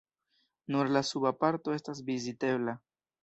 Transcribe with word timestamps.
Nur 0.75 0.89
la 0.95 1.03
suba 1.09 1.33
parto 1.45 1.75
estas 1.79 2.01
vizitebla. 2.09 2.77